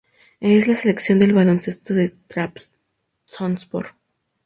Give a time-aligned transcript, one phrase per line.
[0.39, 3.89] Es la sección de baloncesto del Trabzonspor.